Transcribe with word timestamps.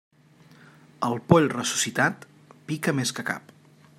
El 1.07 1.19
poll 1.33 1.45
ressuscitat 1.53 2.27
pica 2.71 2.97
més 3.01 3.17
que 3.19 3.29
cap. 3.33 3.55